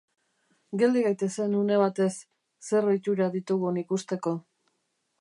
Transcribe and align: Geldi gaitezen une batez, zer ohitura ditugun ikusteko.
Geldi 0.81 1.03
gaitezen 1.07 1.53
une 1.59 1.77
batez, 1.83 2.09
zer 2.71 2.91
ohitura 2.93 3.31
ditugun 3.39 3.81
ikusteko. 3.87 4.39